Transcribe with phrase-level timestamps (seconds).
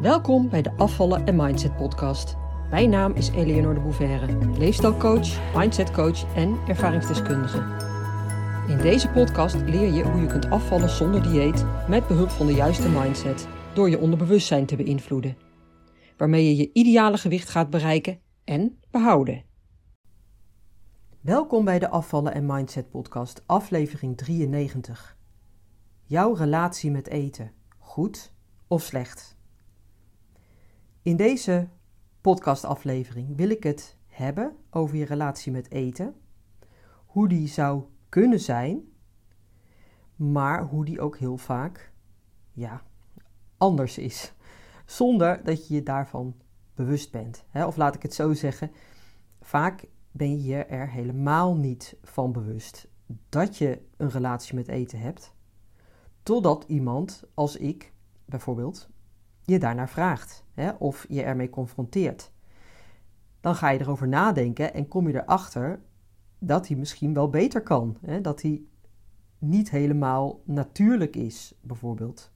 [0.00, 2.36] Welkom bij de Afvallen en Mindset podcast.
[2.70, 7.58] Mijn naam is Eleonore de Bouverre, leefstijlcoach, mindsetcoach en ervaringsdeskundige.
[8.68, 12.52] In deze podcast leer je hoe je kunt afvallen zonder dieet met behulp van de
[12.52, 15.36] juiste mindset door je onderbewustzijn te beïnvloeden,
[16.16, 19.44] waarmee je je ideale gewicht gaat bereiken en behouden.
[21.20, 25.16] Welkom bij de Afvallen en Mindset podcast, aflevering 93.
[26.04, 28.32] Jouw relatie met eten, goed
[28.68, 29.38] of slecht?
[31.02, 31.68] In deze
[32.20, 36.14] podcastaflevering wil ik het hebben over je relatie met eten,
[37.06, 38.82] hoe die zou kunnen zijn,
[40.16, 41.92] maar hoe die ook heel vaak
[42.52, 42.82] ja,
[43.56, 44.32] anders is,
[44.86, 46.34] zonder dat je je daarvan
[46.74, 47.44] bewust bent.
[47.54, 48.70] Of laat ik het zo zeggen,
[49.40, 52.88] vaak ben je er helemaal niet van bewust
[53.28, 55.34] dat je een relatie met eten hebt,
[56.22, 57.92] totdat iemand als ik
[58.24, 58.88] bijvoorbeeld
[59.50, 62.32] je daarnaar vraagt hè, of je ermee confronteert.
[63.40, 65.80] Dan ga je erover nadenken en kom je erachter
[66.38, 67.96] dat hij misschien wel beter kan.
[68.00, 68.62] Hè, dat hij
[69.38, 72.30] niet helemaal natuurlijk is, bijvoorbeeld.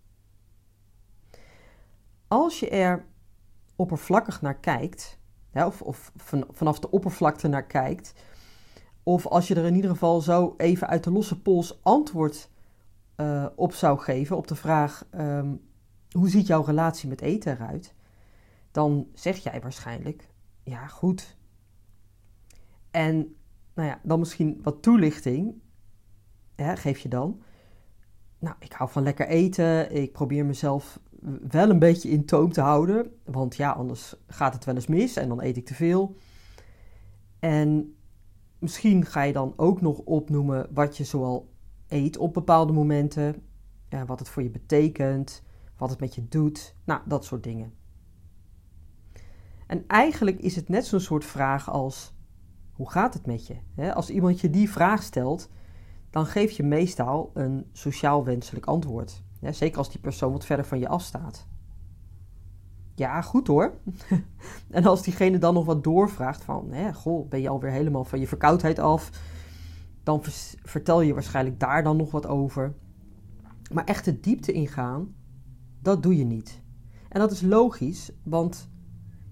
[2.29, 3.05] Als je er
[3.77, 5.19] oppervlakkig naar kijkt,
[5.51, 8.15] hè, of, of van, vanaf de oppervlakte naar kijkt,
[9.03, 12.51] of als je er in ieder geval zo even uit de losse pols antwoord
[13.17, 15.61] uh, op zou geven op de vraag: um,
[16.15, 17.95] hoe ziet jouw relatie met eten eruit?
[18.71, 20.29] Dan zeg jij waarschijnlijk,
[20.63, 21.37] ja goed.
[22.91, 23.37] En
[23.75, 25.55] nou ja, dan misschien wat toelichting
[26.55, 27.43] hè, geef je dan.
[28.39, 29.93] Nou, ik hou van lekker eten.
[29.93, 31.01] Ik probeer mezelf
[31.49, 33.13] wel een beetje in toom te houden.
[33.25, 36.17] Want ja, anders gaat het wel eens mis en dan eet ik te veel.
[37.39, 37.97] En
[38.59, 41.53] misschien ga je dan ook nog opnoemen wat je zoal
[41.89, 43.43] eet op bepaalde momenten.
[44.07, 45.43] Wat het voor je betekent
[45.77, 47.73] wat het met je doet, nou, dat soort dingen.
[49.67, 52.15] En eigenlijk is het net zo'n soort vraag als:
[52.73, 53.93] hoe gaat het met je?
[53.95, 55.49] Als iemand je die vraag stelt,
[56.11, 59.23] dan geef je meestal een sociaal wenselijk antwoord.
[59.51, 61.47] Zeker als die persoon wat verder van je afstaat.
[62.95, 63.79] Ja, goed hoor.
[64.71, 68.21] en als diegene dan nog wat doorvraagt van, hè, goh, ben je alweer helemaal van
[68.21, 69.11] je verkoudheid af?
[70.03, 70.21] Dan
[70.63, 72.75] vertel je waarschijnlijk daar dan nog wat over.
[73.73, 75.15] Maar echt de diepte ingaan,
[75.85, 76.63] dat doe je niet.
[77.09, 78.69] En dat is logisch, want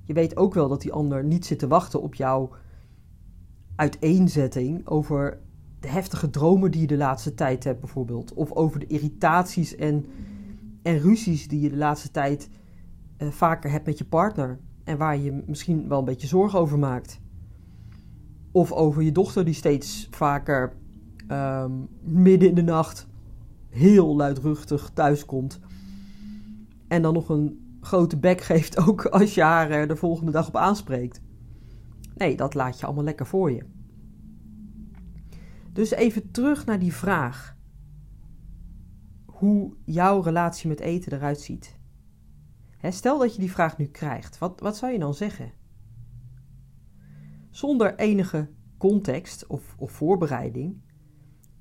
[0.03, 2.51] je weet ook wel dat die ander niet zit te wachten op jouw
[3.77, 5.39] uiteenzetting over
[5.81, 8.35] de heftige dromen die je de laatste tijd hebt, bijvoorbeeld.
[8.35, 10.07] Of over de irritaties en,
[10.83, 12.49] en ruzies die je de laatste tijd
[13.19, 14.59] uh, vaker hebt met je partner.
[14.85, 17.21] En waar je misschien wel een beetje zorgen over maakt.
[18.51, 20.73] Of over je dochter die steeds vaker
[21.29, 23.07] um, midden in de nacht
[23.69, 25.61] heel luidruchtig thuiskomt.
[26.93, 30.49] En dan nog een grote bek geeft ook als je haar er de volgende dag
[30.49, 31.21] op aanspreekt.
[32.15, 33.65] Nee, dat laat je allemaal lekker voor je.
[35.73, 37.57] Dus even terug naar die vraag.
[39.27, 41.79] Hoe jouw relatie met eten eruit ziet.
[42.83, 44.39] stel dat je die vraag nu krijgt.
[44.39, 45.53] Wat, wat zou je dan zeggen?
[47.51, 50.83] Zonder enige context of, of voorbereiding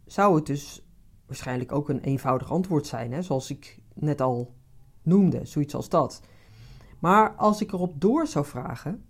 [0.06, 0.86] zou het dus
[1.26, 3.22] waarschijnlijk ook een eenvoudig antwoord zijn, hè?
[3.22, 4.60] zoals ik net al
[5.02, 6.22] noemde, zoiets als dat.
[7.00, 9.06] Maar als ik erop door zou vragen,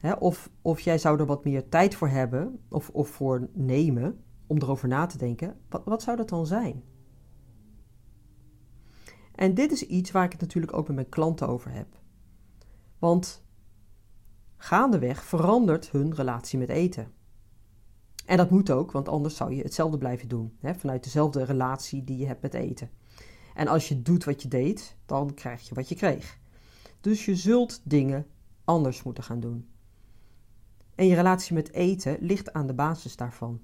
[0.00, 4.24] hè, of, of jij zou er wat meer tijd voor hebben of, of voor nemen
[4.46, 6.82] om erover na te denken, wat, wat zou dat dan zijn?
[9.34, 12.00] En dit is iets waar ik het natuurlijk ook met mijn klanten over heb.
[12.98, 13.44] Want
[14.56, 17.12] gaandeweg verandert hun relatie met eten.
[18.26, 22.04] En dat moet ook, want anders zou je hetzelfde blijven doen, hè, vanuit dezelfde relatie
[22.04, 22.90] die je hebt met eten.
[23.54, 26.38] En als je doet wat je deed, dan krijg je wat je kreeg.
[27.00, 28.26] Dus je zult dingen
[28.64, 29.68] anders moeten gaan doen.
[30.94, 33.60] En je relatie met eten ligt aan de basis daarvan.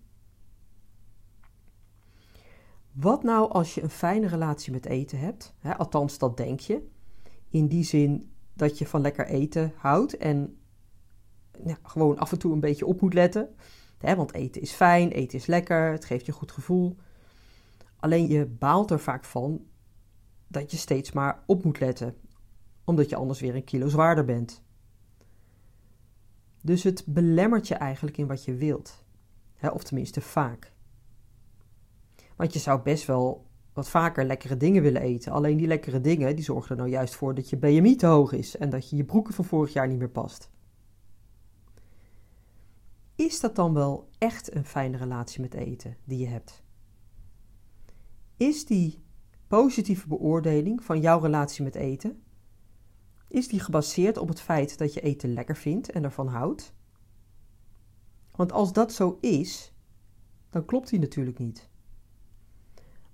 [2.92, 5.54] Wat nou als je een fijne relatie met eten hebt?
[5.58, 6.88] Hè, althans, dat denk je.
[7.48, 10.58] In die zin dat je van lekker eten houdt en
[11.82, 13.54] gewoon af en toe een beetje op moet letten.
[13.98, 16.96] Hè, want eten is fijn, eten is lekker, het geeft je een goed gevoel.
[17.96, 19.66] Alleen je baalt er vaak van
[20.48, 22.16] dat je steeds maar op moet letten,
[22.84, 24.62] omdat je anders weer een kilo zwaarder bent.
[26.62, 29.04] Dus het belemmert je eigenlijk in wat je wilt,
[29.54, 30.72] hè, of tenminste vaak.
[32.36, 35.32] Want je zou best wel wat vaker lekkere dingen willen eten.
[35.32, 38.32] Alleen die lekkere dingen die zorgen er nou juist voor dat je BMI te hoog
[38.32, 40.50] is en dat je je broeken van vorig jaar niet meer past.
[43.14, 46.62] Is dat dan wel echt een fijne relatie met eten die je hebt?
[48.36, 49.02] Is die
[49.48, 52.22] positieve beoordeling van jouw relatie met eten,
[53.28, 56.74] Is die gebaseerd op het feit dat je eten lekker vindt en ervan houdt?
[58.36, 59.72] Want als dat zo is,
[60.50, 61.70] dan klopt die natuurlijk niet.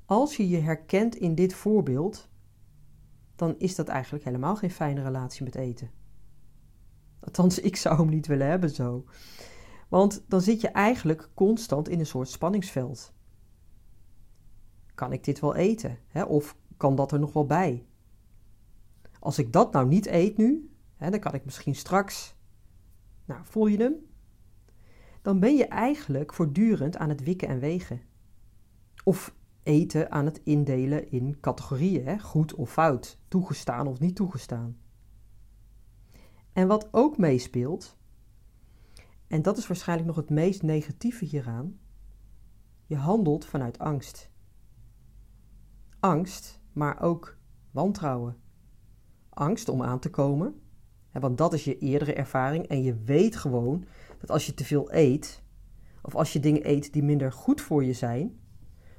[0.05, 2.29] Als je je herkent in dit voorbeeld,
[3.37, 5.91] dan is dat eigenlijk helemaal geen fijne relatie met eten.
[7.21, 9.05] Althans, ik zou hem niet willen hebben zo.
[9.89, 13.14] Want dan zit je eigenlijk constant in een soort spanningsveld.
[14.95, 15.99] Kan ik dit wel eten?
[16.09, 16.23] Hè?
[16.23, 17.87] Of kan dat er nog wel bij?
[19.19, 22.37] Als ik dat nou niet eet nu, hè, dan kan ik misschien straks.
[23.25, 23.95] Nou, voel je hem?
[25.23, 28.01] Dan ben je eigenlijk voortdurend aan het wikken en wegen.
[29.05, 32.19] Of eten aan het indelen in categorieën, hè?
[32.19, 34.79] goed of fout, toegestaan of niet toegestaan.
[36.53, 37.97] En wat ook meespeelt,
[39.27, 41.79] en dat is waarschijnlijk nog het meest negatieve hieraan,
[42.87, 44.31] je handelt vanuit angst.
[46.05, 47.37] Angst, maar ook
[47.71, 48.37] wantrouwen.
[49.31, 50.61] Angst om aan te komen,
[51.13, 53.85] want dat is je eerdere ervaring en je weet gewoon
[54.19, 55.43] dat als je te veel eet,
[56.03, 58.41] of als je dingen eet die minder goed voor je zijn,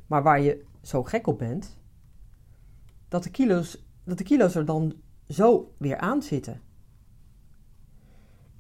[0.08, 1.78] maar waar je zo gek op bent,
[3.08, 4.96] dat de kilo's, dat de kilo's er dan
[5.28, 6.62] zo weer aan zitten.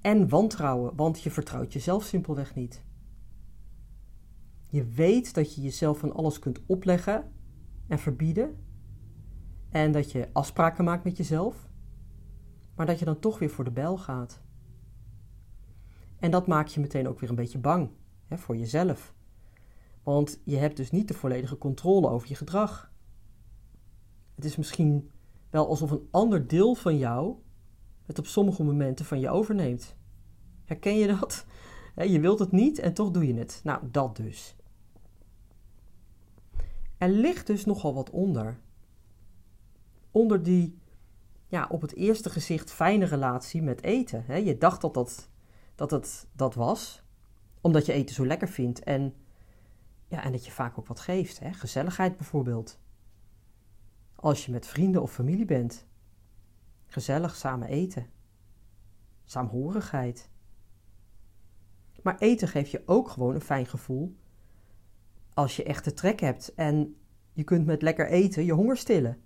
[0.02, 2.84] En wantrouwen, want je vertrouwt jezelf simpelweg niet.
[4.68, 7.34] Je weet dat je jezelf van alles kunt opleggen
[7.88, 8.56] en verbieden.
[9.70, 11.70] En dat je afspraken maakt met jezelf.
[12.76, 14.42] Maar dat je dan toch weer voor de bel gaat.
[16.20, 17.90] En dat maakt je meteen ook weer een beetje bang
[18.28, 19.14] hè, voor jezelf.
[20.04, 22.92] Want je hebt dus niet de volledige controle over je gedrag.
[24.36, 25.12] Het is misschien
[25.50, 27.36] wel alsof een ander deel van jou
[28.06, 29.96] het op sommige momenten van je overneemt.
[30.66, 31.46] Herken je dat?
[31.96, 33.62] Je wilt het niet en toch doe je het.
[33.64, 34.56] Nou, dat dus.
[36.98, 38.60] Er ligt dus nogal wat onder.
[40.12, 40.80] Onder die,
[41.48, 44.46] ja, op het eerste gezicht fijne relatie met eten.
[44.46, 45.30] Je dacht dat, dat,
[45.76, 47.04] dat het dat was,
[47.62, 49.14] omdat je eten zo lekker vindt en,
[50.08, 51.40] ja, en dat je vaak ook wat geeft.
[51.40, 51.54] Hè?
[51.54, 52.80] Gezelligheid bijvoorbeeld.
[54.16, 55.86] Als je met vrienden of familie bent.
[56.86, 58.08] Gezellig samen eten.
[59.26, 60.30] Saamhorigheid.
[62.04, 64.16] Maar eten geeft je ook gewoon een fijn gevoel
[65.36, 66.96] als je echt de trek hebt en
[67.34, 69.22] je kunt met lekker eten je honger stillen.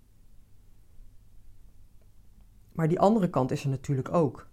[2.72, 4.50] Maar die andere kant is er natuurlijk ook.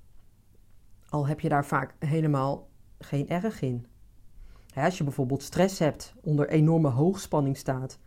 [1.09, 2.69] Al heb je daar vaak helemaal
[2.99, 3.87] geen erg in.
[4.75, 7.99] Als je bijvoorbeeld stress hebt, onder enorme hoogspanning staat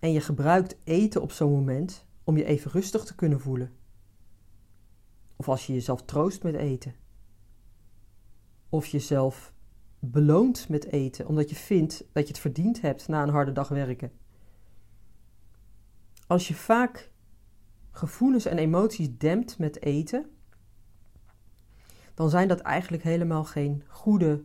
[0.00, 3.72] en je gebruikt eten op zo'n moment om je even rustig te kunnen voelen.
[5.36, 6.94] Of als je jezelf troost met eten.
[8.68, 9.52] Of jezelf
[10.00, 13.68] beloont met eten, omdat je vindt dat je het verdiend hebt na een harde dag
[13.68, 14.12] werken.
[16.26, 17.10] Als je vaak
[17.90, 20.30] gevoelens en emoties dempt met eten,
[22.14, 24.44] dan zijn dat eigenlijk helemaal geen goede,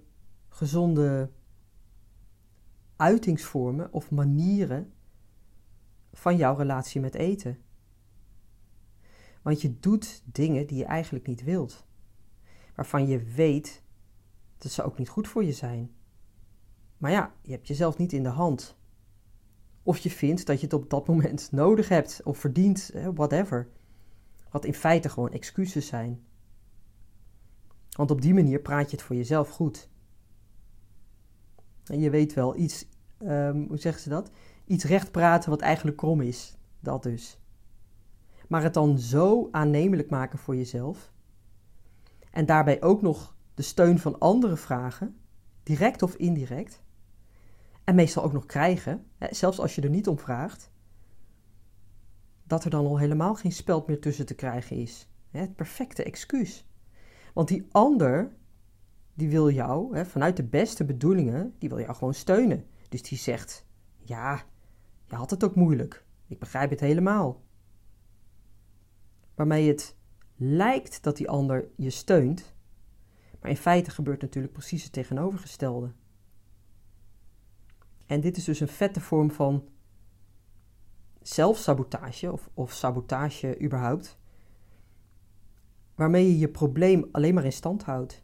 [0.50, 1.31] gezonde
[2.96, 4.94] uitingsvormen of manieren
[6.13, 7.58] van jouw relatie met eten.
[9.42, 11.86] Want je doet dingen die je eigenlijk niet wilt,
[12.75, 13.84] waarvan je weet
[14.57, 15.96] dat ze ook niet goed voor je zijn.
[16.98, 18.78] Maar ja, je hebt jezelf niet in de hand.
[19.84, 23.70] Of je vindt dat je het op dat moment nodig hebt of verdient, whatever.
[24.50, 26.25] Wat in feite gewoon excuses zijn.
[27.96, 29.89] Want op die manier praat je het voor jezelf goed.
[31.86, 32.86] En je weet wel, iets,
[33.22, 34.32] um, hoe zeggen ze dat?
[34.65, 36.58] Iets recht praten wat eigenlijk krom is.
[36.80, 37.39] Dat dus.
[38.48, 41.13] Maar het dan zo aannemelijk maken voor jezelf.
[42.32, 45.20] En daarbij ook nog de steun van anderen vragen,
[45.64, 46.84] direct of indirect,
[47.84, 50.72] en meestal ook nog krijgen, zelfs als je er niet om vraagt,
[52.44, 55.10] dat er dan al helemaal geen speld meer tussen te krijgen is.
[55.30, 56.68] Het perfecte excuus.
[57.34, 58.36] Want die ander,
[59.14, 62.66] die wil jou, vanuit de beste bedoelingen, die wil jou gewoon steunen.
[62.90, 63.66] Dus die zegt,
[63.98, 64.44] ja,
[65.06, 66.06] je had het ook moeilijk.
[66.28, 67.44] Ik begrijp het helemaal.
[69.36, 69.96] Waarmee het
[70.36, 72.55] lijkt dat die ander je steunt,
[73.46, 75.92] maar in feite gebeurt natuurlijk precies het tegenovergestelde.
[78.06, 79.68] En dit is dus een vette vorm van
[81.22, 84.18] zelfsabotage of, of sabotage überhaupt,
[85.96, 88.24] waarmee je je probleem alleen maar in stand houdt.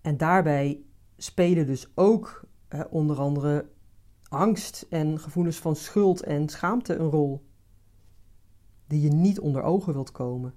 [0.00, 0.82] En daarbij
[1.16, 2.44] spelen dus ook
[2.90, 3.70] onder andere
[4.28, 7.46] angst en gevoelens van schuld en schaamte een rol,
[8.86, 10.54] die je niet onder ogen wilt komen.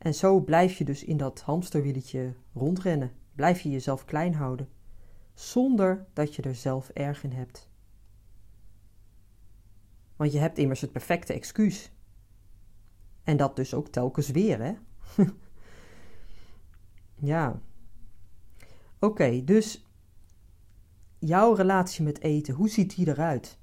[0.00, 3.12] En zo blijf je dus in dat hamsterwieletje rondrennen.
[3.34, 4.68] Blijf je jezelf klein houden,
[5.34, 7.68] zonder dat je er zelf erg in hebt.
[10.16, 11.92] Want je hebt immers het perfecte excuus.
[13.24, 14.74] En dat dus ook telkens weer, hè?
[17.32, 17.60] ja.
[18.98, 19.88] Oké, dus
[21.18, 23.58] jouw relatie met eten, hoe ziet die eruit?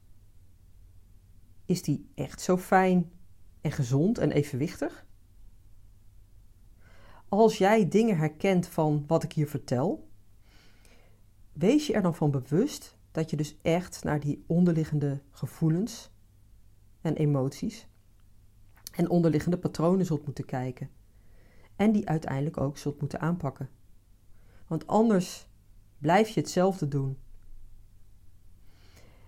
[1.65, 3.11] Is die echt zo fijn
[3.61, 5.06] en gezond en evenwichtig?
[7.29, 10.07] Als jij dingen herkent van wat ik hier vertel,
[11.53, 16.09] wees je er dan van bewust dat je dus echt naar die onderliggende gevoelens
[17.01, 17.87] en emoties
[18.95, 20.89] en onderliggende patronen zult moeten kijken.
[21.75, 23.69] En die uiteindelijk ook zult moeten aanpakken.
[24.67, 25.47] Want anders
[25.97, 27.17] blijf je hetzelfde doen.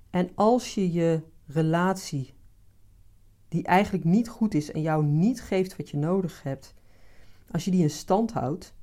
[0.10, 2.34] En als je je relatie,
[3.48, 6.74] die eigenlijk niet goed is en jou niet geeft wat je nodig hebt,
[7.52, 8.74] als je die in stand houdt,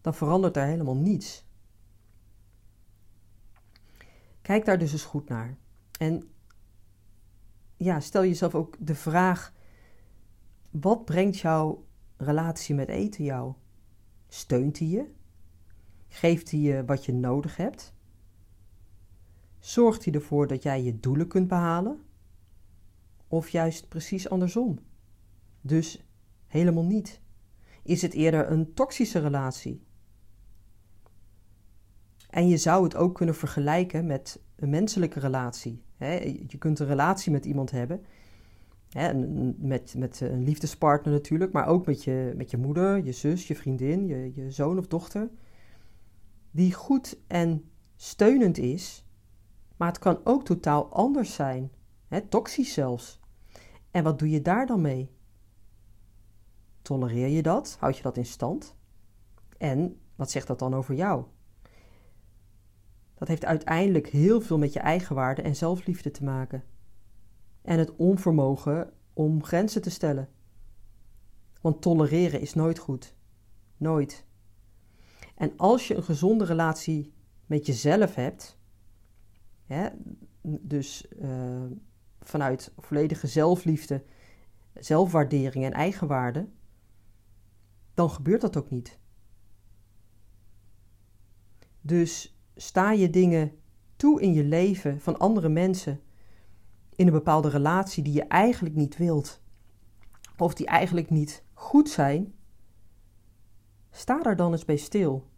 [0.00, 1.46] dan verandert er helemaal niets.
[4.42, 5.56] Kijk daar dus eens goed naar.
[5.98, 6.30] En
[7.76, 9.52] ja, stel jezelf ook de vraag:
[10.70, 11.86] wat brengt jouw
[12.16, 13.54] relatie met eten jou?
[14.28, 15.10] Steunt hij je?
[16.08, 17.92] Geeft hij je wat je nodig hebt?
[19.58, 22.02] Zorgt hij ervoor dat jij je doelen kunt behalen?
[23.28, 24.78] Of juist precies andersom?
[25.60, 26.04] Dus
[26.46, 27.20] helemaal niet.
[27.88, 29.82] Is het eerder een toxische relatie?
[32.30, 35.82] En je zou het ook kunnen vergelijken met een menselijke relatie.
[36.46, 38.04] Je kunt een relatie met iemand hebben,
[39.58, 44.06] met, een liefdespartner natuurlijk, maar ook met je, met je moeder, je zus, je vriendin,
[44.06, 45.30] je, je zoon of dochter,
[46.50, 49.04] die goed en steunend is,
[49.76, 51.70] maar het kan ook totaal anders zijn,
[52.28, 53.20] toxisch zelfs.
[53.90, 55.16] En wat doe je daar dan mee?
[56.88, 57.76] Tolereer je dat?
[57.80, 58.76] Houd je dat in stand?
[59.58, 61.24] En wat zegt dat dan over jou?
[63.14, 66.64] Dat heeft uiteindelijk heel veel met je eigenwaarde en zelfliefde te maken.
[67.62, 70.28] En het onvermogen om grenzen te stellen.
[71.60, 73.14] Want tolereren is nooit goed.
[73.76, 74.26] Nooit.
[75.34, 77.12] En als je een gezonde relatie
[77.46, 78.58] met jezelf hebt,
[79.66, 79.88] hè,
[80.42, 81.64] dus uh,
[82.20, 84.04] vanuit volledige zelfliefde,
[84.74, 86.48] zelfwaardering en eigenwaarde,
[87.98, 88.98] dan gebeurt dat ook niet.
[91.80, 93.52] Dus sta je dingen
[93.96, 96.00] toe in je leven van andere mensen
[96.94, 99.40] in een bepaalde relatie die je eigenlijk niet wilt,
[100.36, 102.34] of die eigenlijk niet goed zijn,
[103.90, 105.28] sta daar dan eens bij stil.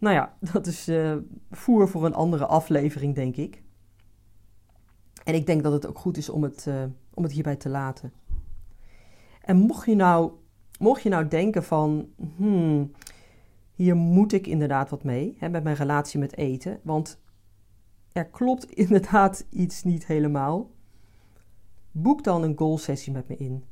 [0.00, 1.16] Nou ja, dat is uh,
[1.50, 3.62] voer voor een andere aflevering, denk ik.
[5.24, 6.84] En ik denk dat het ook goed is om het, uh,
[7.14, 8.12] om het hierbij te laten.
[9.46, 10.32] En mocht je nou,
[10.78, 12.92] mocht je nou denken van, hmm,
[13.72, 17.20] hier moet ik inderdaad wat mee hè, met mijn relatie met eten, want
[18.12, 20.70] er klopt inderdaad iets niet helemaal.
[21.90, 23.64] Boek dan een goal sessie met me in.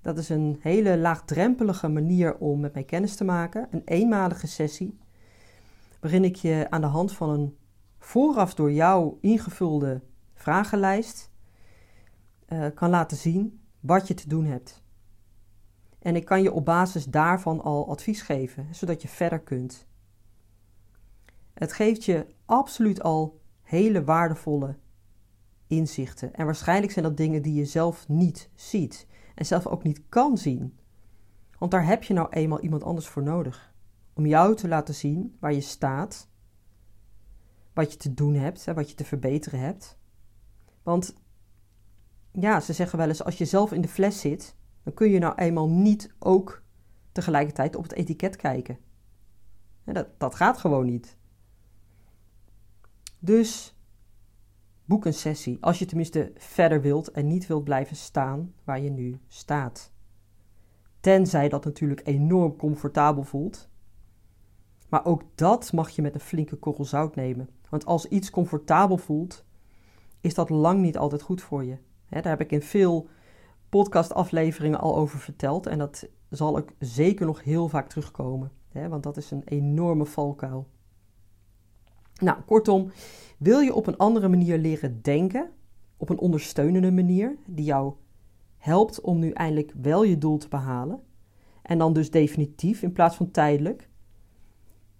[0.00, 4.98] Dat is een hele laagdrempelige manier om met mij kennis te maken, een eenmalige sessie,
[6.00, 7.56] waarin ik je aan de hand van een
[7.98, 10.02] vooraf door jou ingevulde
[10.34, 11.30] vragenlijst
[12.48, 14.82] uh, kan laten zien wat je te doen hebt.
[16.02, 19.86] En ik kan je op basis daarvan al advies geven, zodat je verder kunt.
[21.54, 24.76] Het geeft je absoluut al hele waardevolle
[25.66, 26.34] inzichten.
[26.34, 30.38] En waarschijnlijk zijn dat dingen die je zelf niet ziet en zelf ook niet kan
[30.38, 30.78] zien.
[31.58, 33.74] Want daar heb je nou eenmaal iemand anders voor nodig.
[34.12, 36.28] Om jou te laten zien waar je staat,
[37.74, 39.98] wat je te doen hebt en wat je te verbeteren hebt.
[40.82, 41.14] Want
[42.32, 45.18] ja, ze zeggen wel eens: als je zelf in de fles zit, dan kun je
[45.18, 46.62] nou eenmaal niet ook
[47.12, 48.78] tegelijkertijd op het etiket kijken.
[49.84, 51.16] Dat, dat gaat gewoon niet.
[53.18, 53.76] Dus
[54.84, 58.90] boek een sessie als je tenminste verder wilt en niet wilt blijven staan waar je
[58.90, 59.92] nu staat.
[61.00, 63.68] Tenzij dat natuurlijk enorm comfortabel voelt.
[64.88, 67.48] Maar ook dat mag je met een flinke korrel zout nemen.
[67.68, 69.44] Want als iets comfortabel voelt,
[70.20, 71.76] is dat lang niet altijd goed voor je.
[72.08, 73.08] daar heb ik in veel
[73.72, 75.66] podcastafleveringen al over verteld.
[75.66, 78.50] En dat zal ook zeker nog heel vaak terugkomen.
[78.68, 80.68] Hè, want dat is een enorme valkuil.
[82.20, 82.90] Nou, kortom,
[83.38, 85.50] wil je op een andere manier leren denken,
[85.96, 87.94] op een ondersteunende manier, die jou
[88.58, 91.00] helpt om nu eindelijk wel je doel te behalen,
[91.62, 93.88] en dan dus definitief in plaats van tijdelijk,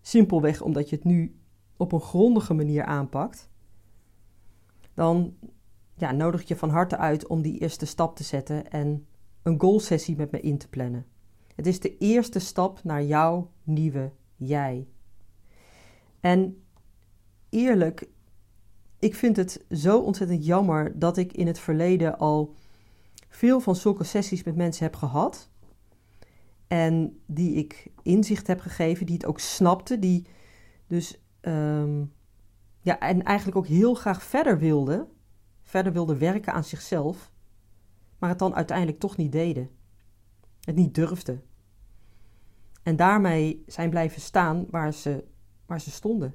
[0.00, 1.36] simpelweg omdat je het nu
[1.76, 3.50] op een grondige manier aanpakt,
[4.94, 5.34] dan
[5.94, 9.06] ja, nodig je van harte uit om die eerste stap te zetten en
[9.42, 11.06] een goalsessie met me in te plannen.
[11.54, 14.86] Het is de eerste stap naar jouw nieuwe jij.
[16.20, 16.62] En
[17.48, 18.08] eerlijk,
[18.98, 22.54] ik vind het zo ontzettend jammer dat ik in het verleden al
[23.28, 25.50] veel van zulke sessies met mensen heb gehad.
[26.66, 30.26] En die ik inzicht heb gegeven, die het ook snapte, die
[30.86, 32.04] dus ehm,
[32.80, 35.08] ja, en eigenlijk ook heel graag verder wilde,
[35.72, 37.32] verder wilde werken aan zichzelf,
[38.18, 39.70] maar het dan uiteindelijk toch niet deden.
[40.60, 41.42] Het niet durfden.
[42.82, 45.24] En daarmee zijn blijven staan waar ze,
[45.66, 46.34] waar ze stonden.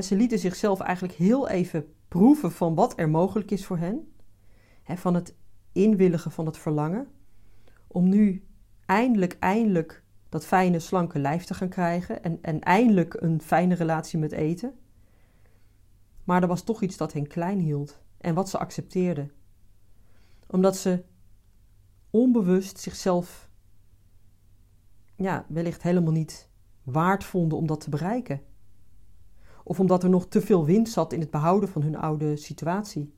[0.00, 4.12] ze lieten zichzelf eigenlijk heel even proeven van wat er mogelijk is voor hen.
[4.84, 5.34] van het
[5.72, 7.08] inwilligen van het verlangen.
[7.86, 8.46] Om nu
[8.86, 12.22] eindelijk, eindelijk dat fijne, slanke lijf te gaan krijgen.
[12.22, 14.74] En, en eindelijk een fijne relatie met eten.
[16.24, 18.00] Maar er was toch iets dat hen klein hield.
[18.18, 19.32] En wat ze accepteerden.
[20.46, 21.04] Omdat ze
[22.10, 23.50] onbewust zichzelf
[25.16, 26.48] ja, wellicht helemaal niet
[26.82, 28.40] waard vonden om dat te bereiken.
[29.64, 33.14] Of omdat er nog te veel wind zat in het behouden van hun oude situatie.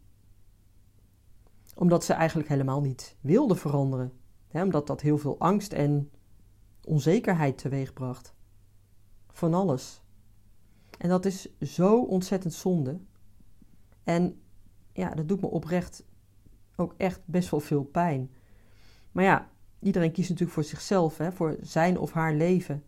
[1.75, 4.12] Omdat ze eigenlijk helemaal niet wilden veranderen.
[4.52, 6.11] Omdat dat heel veel angst en
[6.84, 8.34] onzekerheid teweegbracht.
[9.32, 10.03] Van alles.
[11.04, 12.99] En dat is zo ontzettend zonde.
[14.04, 14.40] En
[14.92, 16.04] ja, dat doet me oprecht
[16.76, 18.30] ook echt best wel veel pijn.
[19.12, 22.84] Maar ja, iedereen kiest natuurlijk voor zichzelf, hè, voor zijn of haar leven.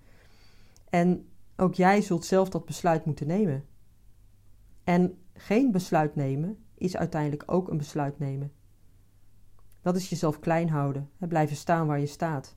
[0.91, 3.65] En ook jij zult zelf dat besluit moeten nemen.
[4.85, 8.53] En geen besluit nemen is uiteindelijk ook een besluit nemen.
[9.81, 12.57] Dat is jezelf klein houden, blijven staan waar je staat.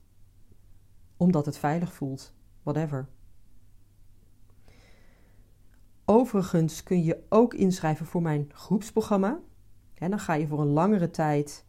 [1.16, 3.08] Omdat het veilig voelt, whatever.
[6.12, 9.40] Overigens kun je ook inschrijven voor mijn groepsprogramma.
[9.94, 11.64] En dan ga je voor een langere tijd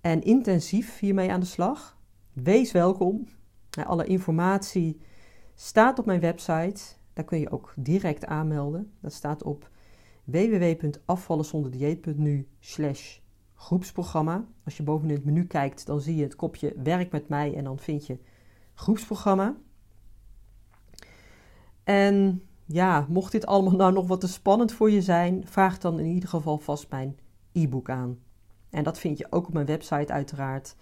[0.00, 1.98] en intensief hiermee aan de slag.
[2.32, 3.28] Wees welkom.
[3.86, 5.00] Alle informatie
[5.54, 6.82] staat op mijn website.
[7.12, 8.92] Daar kun je ook direct aanmelden.
[9.00, 9.70] Dat staat op
[10.24, 13.18] www.afvallenzonderdieet.nu slash
[13.54, 14.46] groepsprogramma.
[14.64, 17.54] Als je boven in het menu kijkt, dan zie je het kopje werk met mij
[17.54, 18.18] en dan vind je
[18.74, 19.56] groepsprogramma.
[21.84, 25.98] En ja, mocht dit allemaal nou nog wat te spannend voor je zijn, vraag dan
[25.98, 27.18] in ieder geval vast mijn
[27.52, 28.18] e-book aan.
[28.70, 30.76] En dat vind je ook op mijn website uiteraard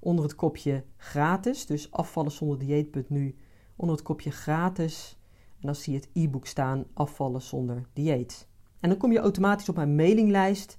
[0.00, 1.66] onder het kopje gratis.
[1.66, 3.36] Dus afvallen zonder dieet.nu
[3.76, 5.18] onder het kopje gratis.
[5.60, 8.48] En dan zie je het e-book staan afvallen zonder dieet.
[8.80, 10.76] En dan kom je automatisch op mijn mailinglijst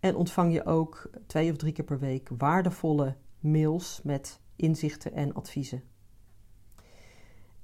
[0.00, 5.34] en ontvang je ook twee of drie keer per week waardevolle mails met inzichten en
[5.34, 5.82] adviezen.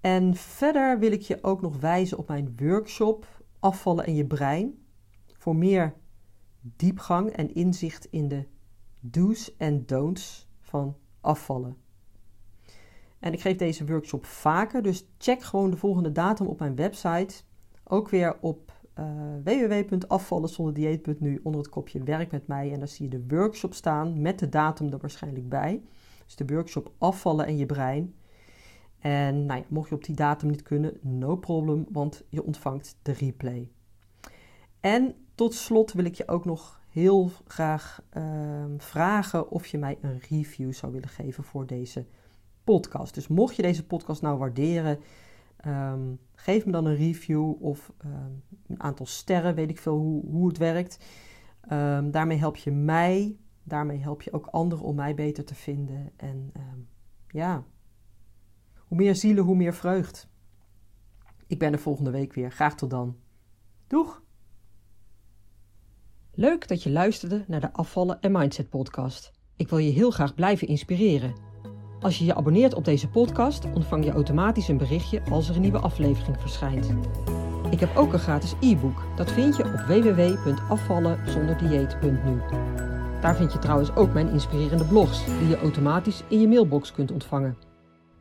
[0.01, 3.27] En verder wil ik je ook nog wijzen op mijn workshop
[3.59, 4.85] Afvallen en je brein.
[5.33, 5.95] Voor meer
[6.61, 8.47] diepgang en inzicht in de
[9.01, 11.77] do's en don'ts van afvallen.
[13.19, 17.43] En ik geef deze workshop vaker, dus check gewoon de volgende datum op mijn website.
[17.85, 19.05] Ook weer op uh,
[19.45, 22.73] www.afvallenzonderdieet.nu onder het kopje werk met mij.
[22.73, 25.83] En dan zie je de workshop staan met de datum er waarschijnlijk bij.
[26.25, 28.15] Dus de workshop afvallen en je brein.
[29.01, 33.13] En nou mocht je op die datum niet kunnen, no problem, want je ontvangt de
[33.13, 33.71] replay.
[34.81, 39.99] En tot slot wil ik je ook nog heel graag ehm, vragen of je mij
[40.01, 42.07] een review zou willen geven voor deze
[42.65, 43.15] podcast.
[43.15, 44.99] Dus mocht je deze podcast nou waarderen,
[45.57, 48.33] ehm, geef me dan een review of ehm,
[48.67, 50.99] een aantal sterren, weet ik veel hoe, hoe het werkt.
[52.11, 56.11] daarmee help je mij, daarmee help je ook anderen om mij beter te vinden.
[56.17, 56.53] En
[57.29, 57.65] ja,
[58.91, 60.29] hoe meer zielen, hoe meer vreugd.
[61.47, 62.53] Ik ben er volgende week weer.
[62.53, 63.17] Graag tot dan.
[63.87, 64.23] Doeg!
[66.35, 69.33] Leuk dat je luisterde naar de Afvallen en Mindset podcast.
[69.57, 71.35] Ik wil je heel graag blijven inspireren.
[72.01, 75.61] Als je je abonneert op deze podcast, ontvang je automatisch een berichtje als er een
[75.61, 76.91] nieuwe aflevering verschijnt.
[77.71, 79.03] Ik heb ook een gratis e-book.
[79.17, 82.41] Dat vind je op www.afvallenzonderdieet.nu.
[83.21, 87.11] Daar vind je trouwens ook mijn inspirerende blogs, die je automatisch in je mailbox kunt
[87.11, 87.70] ontvangen.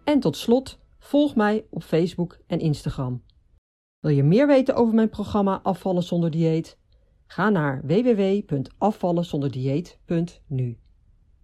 [0.09, 3.23] En tot slot, volg mij op Facebook en Instagram.
[3.99, 6.77] Wil je meer weten over mijn programma Afvallen zonder dieet?
[7.25, 10.78] Ga naar www.afvallenzonderdieet.nu